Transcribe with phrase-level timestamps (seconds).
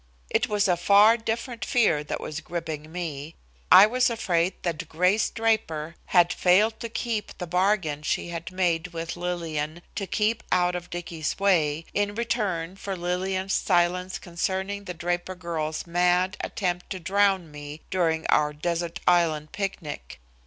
[0.31, 3.35] It was a far different fear that was gripping me.
[3.71, 8.93] I was afraid that Grace Draper had failed to keep the bargain she had made
[8.93, 14.95] with Lillian to keep out of Dicky's way, in return for Lillian's silence concerning the
[14.95, 20.19] Draper girl's mad attempt to drown me during our "desert island picnic."